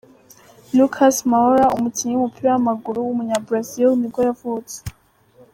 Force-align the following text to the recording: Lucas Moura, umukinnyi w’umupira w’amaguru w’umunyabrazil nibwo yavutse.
Lucas 0.77 1.15
Moura, 1.29 1.65
umukinnyi 1.77 2.13
w’umupira 2.13 2.47
w’amaguru 2.53 2.97
w’umunyabrazil 3.01 3.89
nibwo 3.97 4.19
yavutse. 4.27 4.77